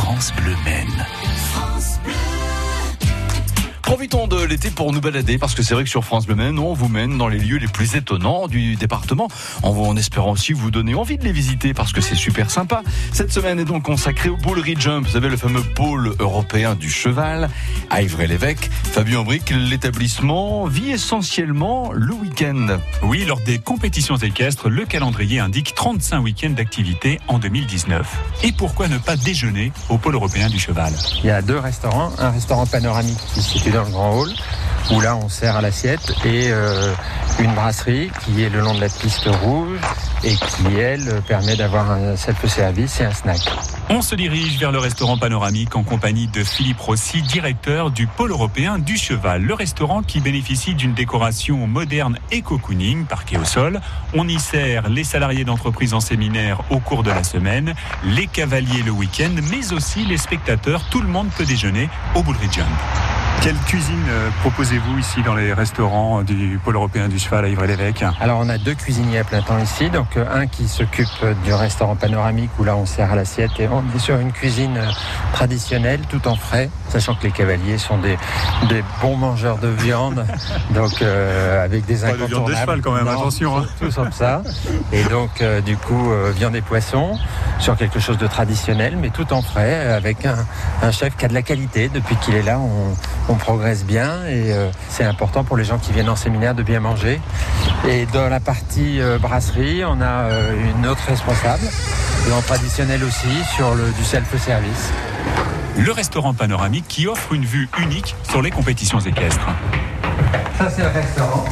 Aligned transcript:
France 0.00 0.32
Bleu 0.36 0.54
Maine. 0.64 1.06
Profitons 3.88 4.26
de 4.26 4.44
l'été 4.44 4.68
pour 4.68 4.92
nous 4.92 5.00
balader 5.00 5.38
parce 5.38 5.54
que 5.54 5.62
c'est 5.62 5.72
vrai 5.72 5.82
que 5.82 5.88
sur 5.88 6.04
France 6.04 6.26
Bleu 6.26 6.34
Maine, 6.34 6.58
on 6.58 6.74
vous 6.74 6.88
mène 6.88 7.16
dans 7.16 7.26
les 7.26 7.38
lieux 7.38 7.56
les 7.56 7.68
plus 7.68 7.96
étonnants 7.96 8.46
du 8.46 8.76
département 8.76 9.28
en, 9.62 9.70
en 9.70 9.96
espérant 9.96 10.32
aussi 10.32 10.52
vous 10.52 10.70
donner 10.70 10.94
envie 10.94 11.16
de 11.16 11.24
les 11.24 11.32
visiter 11.32 11.72
parce 11.72 11.94
que 11.94 12.02
c'est 12.02 12.14
super 12.14 12.50
sympa. 12.50 12.82
Cette 13.14 13.32
semaine 13.32 13.58
est 13.58 13.64
donc 13.64 13.84
consacrée 13.84 14.28
au 14.28 14.36
Boulerie 14.36 14.76
Jump, 14.78 15.06
vous 15.06 15.12
savez 15.12 15.30
le 15.30 15.38
fameux 15.38 15.62
pôle 15.62 16.14
européen 16.18 16.74
du 16.74 16.90
cheval 16.90 17.48
à 17.88 18.02
Ivray-l'Évêque. 18.02 18.68
Fabien 18.84 19.22
Bric, 19.22 19.54
l'établissement 19.56 20.66
vit 20.66 20.90
essentiellement 20.90 21.90
le 21.90 22.12
week-end. 22.12 22.78
Oui, 23.02 23.24
lors 23.24 23.40
des 23.40 23.58
compétitions 23.58 24.16
équestres, 24.16 24.68
le 24.68 24.84
calendrier 24.84 25.40
indique 25.40 25.74
35 25.74 26.20
week-ends 26.20 26.50
d'activité 26.50 27.20
en 27.26 27.38
2019. 27.38 28.06
Et 28.44 28.52
pourquoi 28.52 28.88
ne 28.88 28.98
pas 28.98 29.16
déjeuner 29.16 29.72
au 29.88 29.96
pôle 29.96 30.14
européen 30.14 30.50
du 30.50 30.58
cheval? 30.58 30.92
Il 31.22 31.28
y 31.28 31.30
a 31.30 31.40
deux 31.40 31.58
restaurants, 31.58 32.12
un 32.18 32.30
restaurant 32.30 32.66
panoramique 32.66 33.18
qui 33.32 33.40
se 33.40 33.52
situe 33.52 33.77
le 33.84 33.90
grand 33.90 34.18
hall, 34.18 34.30
où 34.90 35.00
là 35.00 35.16
on 35.16 35.28
sert 35.28 35.56
à 35.56 35.60
l'assiette, 35.60 36.12
et 36.24 36.48
euh, 36.50 36.92
une 37.38 37.54
brasserie 37.54 38.10
qui 38.24 38.42
est 38.42 38.48
le 38.48 38.60
long 38.60 38.74
de 38.74 38.80
la 38.80 38.88
piste 38.88 39.28
rouge 39.42 39.78
et 40.24 40.34
qui, 40.34 40.76
elle, 40.76 41.22
permet 41.28 41.56
d'avoir 41.56 41.90
un 41.90 42.16
self-service 42.16 43.00
et 43.00 43.04
un 43.04 43.12
snack. 43.12 43.40
On 43.90 44.02
se 44.02 44.14
dirige 44.14 44.58
vers 44.58 44.72
le 44.72 44.78
restaurant 44.78 45.16
panoramique 45.16 45.76
en 45.76 45.82
compagnie 45.82 46.26
de 46.26 46.42
Philippe 46.42 46.80
Rossi, 46.80 47.22
directeur 47.22 47.90
du 47.90 48.06
pôle 48.06 48.32
européen 48.32 48.78
du 48.78 48.96
cheval. 48.96 49.42
Le 49.42 49.54
restaurant 49.54 50.02
qui 50.02 50.20
bénéficie 50.20 50.74
d'une 50.74 50.92
décoration 50.92 51.66
moderne 51.66 52.18
et 52.32 52.42
cocooning, 52.42 53.06
parquet 53.06 53.38
au 53.38 53.44
sol. 53.44 53.80
On 54.14 54.26
y 54.26 54.38
sert 54.38 54.88
les 54.88 55.04
salariés 55.04 55.44
d'entreprise 55.44 55.94
en 55.94 56.00
séminaire 56.00 56.62
au 56.70 56.80
cours 56.80 57.02
de 57.02 57.10
la 57.10 57.22
semaine, 57.22 57.74
les 58.04 58.26
cavaliers 58.26 58.82
le 58.82 58.90
week-end, 58.90 59.30
mais 59.50 59.72
aussi 59.72 60.04
les 60.04 60.18
spectateurs. 60.18 60.82
Tout 60.90 61.00
le 61.00 61.08
monde 61.08 61.28
peut 61.36 61.46
déjeuner 61.46 61.88
au 62.14 62.22
Bullrich 62.22 62.52
Jump. 62.52 62.66
Quelle 63.40 63.56
cuisine 63.66 63.94
euh, 64.08 64.30
proposez-vous 64.40 64.98
ici 64.98 65.22
dans 65.22 65.34
les 65.34 65.52
restaurants 65.52 66.22
du 66.22 66.58
pôle 66.62 66.74
européen 66.74 67.08
du 67.08 67.18
cheval 67.18 67.44
à 67.44 67.48
Ivry-l'Évêque? 67.48 68.04
Alors 68.20 68.40
on 68.42 68.48
a 68.48 68.58
deux 68.58 68.74
cuisiniers 68.74 69.20
à 69.20 69.24
plein 69.24 69.40
temps 69.42 69.58
ici, 69.58 69.90
donc 69.90 70.16
euh, 70.16 70.24
un 70.34 70.46
qui 70.46 70.66
s'occupe 70.68 71.06
du 71.44 71.54
restaurant 71.54 71.94
panoramique 71.94 72.50
où 72.58 72.64
là 72.64 72.76
on 72.76 72.84
sert 72.84 73.12
à 73.12 73.16
l'assiette 73.16 73.52
et 73.58 73.68
on 73.68 73.82
est 73.96 74.00
sur 74.00 74.16
une 74.18 74.32
cuisine 74.32 74.76
euh, 74.76 74.90
traditionnelle 75.32 76.00
tout 76.08 76.26
en 76.26 76.34
frais, 76.34 76.68
sachant 76.88 77.14
que 77.14 77.22
les 77.22 77.30
cavaliers 77.30 77.78
sont 77.78 77.98
des, 77.98 78.18
des 78.68 78.82
bons 79.00 79.16
mangeurs 79.16 79.58
de 79.58 79.68
viande, 79.68 80.26
donc 80.74 81.00
euh, 81.00 81.64
avec 81.64 81.86
des 81.86 81.98
Pas 81.98 82.12
de 82.12 82.24
viande 82.24 82.48
de 82.48 82.54
cheval 82.54 82.80
quand 82.80 82.92
même, 82.92 83.04
Non, 83.04 83.12
attention, 83.12 83.56
hein. 83.56 83.66
Tout 83.80 83.90
comme 83.94 84.12
ça. 84.12 84.42
Et 84.92 85.04
donc 85.04 85.40
euh, 85.40 85.60
du 85.60 85.76
coup 85.76 86.10
euh, 86.10 86.32
viande 86.34 86.56
et 86.56 86.60
poissons 86.60 87.16
sur 87.60 87.76
quelque 87.76 88.00
chose 88.00 88.18
de 88.18 88.26
traditionnel, 88.26 88.96
mais 89.00 89.10
tout 89.10 89.32
en 89.32 89.42
frais, 89.42 89.92
avec 89.92 90.26
un, 90.26 90.36
un 90.82 90.90
chef 90.90 91.16
qui 91.16 91.24
a 91.24 91.28
de 91.28 91.34
la 91.34 91.42
qualité. 91.42 91.88
Depuis 91.88 92.16
qu'il 92.16 92.34
est 92.34 92.42
là, 92.42 92.58
on, 92.58 93.27
on 93.28 93.34
progresse 93.34 93.84
bien 93.84 94.24
et 94.26 94.52
euh, 94.52 94.70
c'est 94.88 95.04
important 95.04 95.44
pour 95.44 95.56
les 95.56 95.64
gens 95.64 95.78
qui 95.78 95.92
viennent 95.92 96.08
en 96.08 96.16
séminaire 96.16 96.54
de 96.54 96.62
bien 96.62 96.80
manger. 96.80 97.20
Et 97.86 98.06
dans 98.06 98.28
la 98.28 98.40
partie 98.40 99.00
euh, 99.00 99.18
brasserie, 99.18 99.84
on 99.84 100.00
a 100.00 100.24
euh, 100.24 100.52
une 100.76 100.86
autre 100.86 101.02
responsable, 101.06 101.64
en 102.32 102.40
traditionnel 102.42 103.04
aussi, 103.04 103.28
sur 103.54 103.74
le, 103.74 103.90
du 103.92 104.04
self-service. 104.04 104.92
Le 105.78 105.92
restaurant 105.92 106.34
panoramique 106.34 106.86
qui 106.88 107.06
offre 107.06 107.32
une 107.32 107.44
vue 107.44 107.68
unique 107.78 108.16
sur 108.28 108.42
les 108.42 108.50
compétitions 108.50 109.00
équestres. 109.00 109.48
Ça, 110.58 110.68
c'est 110.70 110.82
le 110.82 110.88
restaurant. 110.88 111.44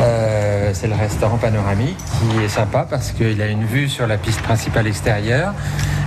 Euh, 0.00 0.70
c'est 0.74 0.88
le 0.88 0.96
restaurant 0.96 1.36
panoramique 1.36 1.96
qui 1.96 2.44
est 2.44 2.48
sympa 2.48 2.84
parce 2.88 3.12
qu'il 3.12 3.40
a 3.40 3.46
une 3.46 3.64
vue 3.64 3.88
sur 3.88 4.08
la 4.08 4.16
piste 4.16 4.42
principale 4.42 4.88
extérieure, 4.88 5.54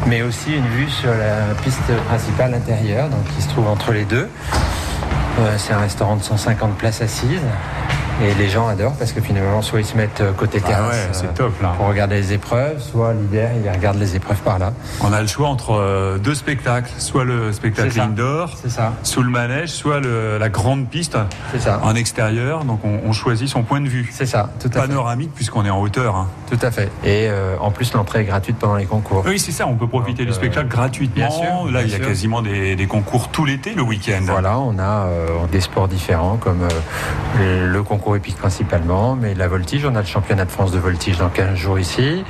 mais 0.08 0.22
aussi 0.24 0.54
une 0.54 0.68
vue 0.68 0.90
sur 0.90 1.10
la 1.10 1.56
piste 1.64 1.96
principale 2.08 2.54
intérieure, 2.54 3.08
donc 3.08 3.24
qui 3.34 3.42
se 3.42 3.48
trouve 3.48 3.68
entre 3.68 3.94
les 3.94 4.04
deux. 4.04 4.30
C'est 5.58 5.74
un 5.74 5.80
restaurant 5.80 6.16
de 6.16 6.24
150 6.24 6.78
places 6.78 7.02
assises. 7.02 7.42
Et 8.20 8.34
les 8.34 8.50
gens 8.50 8.68
adorent 8.68 8.96
parce 8.96 9.12
que 9.12 9.22
finalement, 9.22 9.62
soit 9.62 9.80
ils 9.80 9.86
se 9.86 9.96
mettent 9.96 10.22
euh, 10.22 10.32
côté 10.34 10.60
Ah 10.64 10.68
terrasse 10.68 10.92
ouais, 10.96 11.10
c'est 11.12 11.26
euh, 11.28 11.34
top, 11.36 11.62
là. 11.62 11.74
pour 11.78 11.88
regarder 11.88 12.16
les 12.16 12.34
épreuves, 12.34 12.82
soit 12.82 13.14
l'hiver, 13.14 13.52
ils 13.64 13.70
regardent 13.70 14.00
les 14.00 14.16
épreuves 14.16 14.40
par 14.42 14.58
là. 14.58 14.74
On 15.02 15.14
a 15.14 15.22
le 15.22 15.28
choix 15.28 15.48
entre 15.50 15.74
euh, 15.80 16.18
deux 16.18 16.34
spectacles, 16.34 16.90
soit 16.98 17.24
le 17.26 17.52
spectacle 17.54 18.00
indoor, 18.00 18.58
ça, 18.68 18.94
sous 19.04 19.22
le 19.22 19.30
manège, 19.30 19.70
soit 19.70 20.00
le- 20.00 20.40
la 20.40 20.50
grande 20.50 20.88
piste 20.88 21.16
ça. 21.60 21.80
en 21.84 21.94
extérieur. 21.94 22.64
Donc 22.66 22.80
on, 22.84 23.02
on 23.06 23.12
choisit 23.14 23.48
son 23.48 23.62
point 23.62 23.82
de 23.82 23.88
vue. 23.88 24.10
C'est 24.12 24.26
ça, 24.26 24.50
tout 24.60 24.70
à. 24.74 24.80
Panoramique 24.82 25.34
puisqu'on 25.36 25.64
est 25.66 25.70
en 25.70 25.80
hauteur. 25.82 26.16
hein. 26.16 26.28
Tout 26.50 26.60
à 26.64 26.72
fait. 26.72 26.90
Et 27.04 27.28
euh, 27.30 27.56
en 27.60 27.70
plus, 27.70 27.94
l'entrée 27.94 28.22
est 28.22 28.26
gratuite 28.26 28.58
pendant 28.58 28.78
les 28.78 28.86
concours. 28.86 29.24
Oui, 29.28 29.38
c'est 29.38 29.52
ça, 29.52 29.68
on 29.68 29.76
peut 29.76 29.88
profiter 29.88 30.24
Donc, 30.24 30.30
du 30.30 30.34
spectacle 30.34 30.70
gratuitement. 30.70 31.28
bien 31.28 31.30
sûr, 31.30 31.66
Là, 31.66 31.72
bien 31.72 31.82
il 31.82 31.90
y 31.92 31.94
a 31.94 31.98
sûr. 31.98 32.08
quasiment 32.08 32.42
des, 32.42 32.76
des 32.76 32.88
concours 32.88 33.28
tout 33.30 33.46
l'été, 33.46 33.76
le 33.76 33.84
week-end. 33.84 34.22
Voilà, 34.24 34.58
on 34.58 34.80
a 34.80 35.08
des 35.52 35.62
sports 35.62 35.88
différents 35.88 36.38
comme 36.38 36.68
le 37.40 37.84
concours 37.84 38.07
épique 38.16 38.38
principalement, 38.38 39.16
mais 39.16 39.34
la 39.34 39.48
voltige, 39.48 39.86
on 39.86 39.96
a 39.96 40.02
le 40.02 40.06
championnat 40.06 40.46
de 40.46 40.52
France 40.52 40.72
de 40.72 40.80
voltige 40.80 41.18
dans 41.18 41.30
15 41.30 41.56
jours 41.56 41.80
ici, 41.80 42.24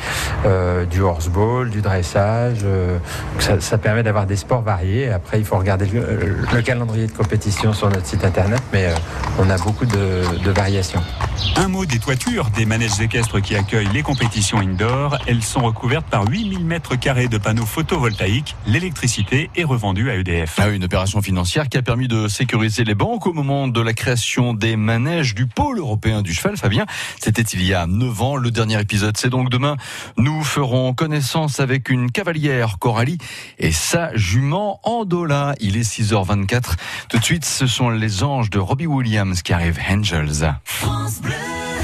euh, 0.46 0.86
du 0.86 1.02
horseball, 1.02 1.70
du 1.70 1.82
dressage. 1.82 2.60
euh, 2.64 2.98
ça, 3.60 3.78
permet 3.78 4.04
d'avoir 4.04 4.26
des 4.26 4.36
sports 4.36 4.62
variés. 4.62 5.10
Après, 5.10 5.40
il 5.40 5.46
faut 5.46 5.58
regarder 5.58 5.86
le, 5.86 6.38
le 6.54 6.62
calendrier 6.62 7.08
de 7.08 7.12
compétition 7.12 7.74
sur 7.74 7.90
notre 7.90 8.06
site 8.06 8.24
internet, 8.24 8.62
mais 8.74 8.86
euh, 8.86 8.96
on 9.40 9.50
a 9.50 9.58
beaucoup 9.58 9.86
de 9.86 10.52
variations. 10.52 11.02
Un 11.56 11.68
mot 11.70 11.86
des 11.86 12.00
toitures 12.00 12.50
des 12.52 12.66
manèges 12.66 13.00
équestres 13.00 13.42
qui 13.42 13.56
accueillent 13.56 13.90
les 13.94 14.04
compétitions 14.04 14.60
indoor. 14.60 15.18
Elles 15.28 15.44
sont 15.44 15.62
recouvertes 15.62 16.06
par 16.06 16.28
8000 16.28 16.66
mètres 16.66 16.96
carrés 16.96 17.28
de 17.28 17.38
panneaux 17.38 17.66
photovoltaïques. 17.66 18.56
L'électricité 18.66 19.50
est 19.56 19.64
revendue 19.64 20.10
à 20.10 20.16
EDF. 20.16 20.56
Ah, 20.60 20.70
une 20.70 20.84
opération 20.84 21.22
financière 21.22 21.70
qui 21.70 21.78
a 21.78 21.82
permis 21.82 22.08
de 22.08 22.28
sécuriser 22.28 22.84
les 22.84 22.96
banques 22.96 23.28
au 23.28 23.34
moment 23.34 23.68
de 23.68 23.82
la 23.82 23.94
création 23.94 24.54
des 24.54 24.76
manèges 24.76 25.36
du 25.36 25.48
pôle 25.48 25.80
européen 25.80 26.22
du 26.22 26.34
cheval. 26.34 26.58
Fabien, 26.58 26.86
c'était 27.20 27.42
il 27.42 27.64
y 27.64 27.74
a 27.74 27.88
9 27.88 28.22
ans. 28.22 28.36
Le 28.36 28.52
dernier 28.52 28.80
épisode, 28.80 29.18
c'est 29.18 29.30
donc 29.30 29.50
demain. 29.50 29.78
Nous 30.18 30.44
ferons 30.44 30.94
connaissance 30.94 31.60
avec 31.60 31.90
une 31.90 32.12
cavalière 32.12 32.78
Coralie 32.80 33.18
et 33.60 33.72
sa 33.72 34.16
jument 34.16 34.80
Andola. 34.84 35.56
Il 35.60 35.78
est 35.78 35.90
6h24. 35.90 36.76
Tout 37.10 37.20
de 37.20 37.24
suite, 37.24 37.46
ce 37.46 37.68
sont 37.68 37.90
les 37.90 38.24
anges 38.24 38.50
de 38.50 38.60
Robbie 38.60 38.88
Williams 38.88 39.42
qui 39.42 39.54
arrivent, 39.54 39.80
Angels. 39.90 40.54
France 40.64 41.22
Blue. 41.28 41.67